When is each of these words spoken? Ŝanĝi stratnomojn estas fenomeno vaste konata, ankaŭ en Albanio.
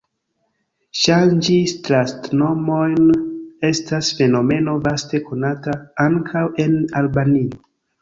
Ŝanĝi 1.01 1.57
stratnomojn 1.73 3.13
estas 3.71 4.11
fenomeno 4.23 4.77
vaste 4.91 5.25
konata, 5.31 5.81
ankaŭ 6.11 6.47
en 6.69 6.79
Albanio. 7.07 7.67